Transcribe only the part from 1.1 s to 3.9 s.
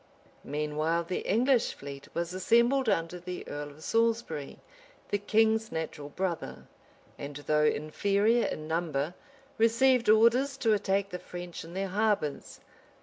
English fleet was assembled under the earl of